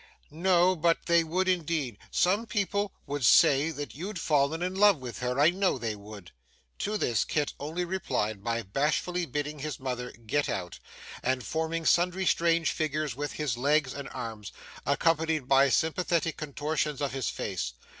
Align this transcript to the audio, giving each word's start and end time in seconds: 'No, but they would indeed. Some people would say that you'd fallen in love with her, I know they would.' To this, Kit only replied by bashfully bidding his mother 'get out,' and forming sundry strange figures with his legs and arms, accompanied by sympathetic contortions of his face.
'No, 0.31 0.75
but 0.75 1.05
they 1.05 1.23
would 1.23 1.47
indeed. 1.47 1.99
Some 2.09 2.47
people 2.47 2.91
would 3.05 3.23
say 3.23 3.69
that 3.69 3.93
you'd 3.93 4.17
fallen 4.19 4.63
in 4.63 4.73
love 4.73 4.97
with 4.97 5.19
her, 5.19 5.39
I 5.39 5.51
know 5.51 5.77
they 5.77 5.95
would.' 5.95 6.31
To 6.79 6.97
this, 6.97 7.23
Kit 7.23 7.53
only 7.59 7.85
replied 7.85 8.43
by 8.43 8.63
bashfully 8.63 9.27
bidding 9.27 9.59
his 9.59 9.79
mother 9.79 10.11
'get 10.13 10.49
out,' 10.49 10.79
and 11.21 11.45
forming 11.45 11.85
sundry 11.85 12.25
strange 12.25 12.71
figures 12.71 13.15
with 13.15 13.33
his 13.33 13.57
legs 13.57 13.93
and 13.93 14.09
arms, 14.09 14.51
accompanied 14.87 15.47
by 15.47 15.69
sympathetic 15.69 16.35
contortions 16.35 16.99
of 16.99 17.11
his 17.13 17.29
face. 17.29 17.75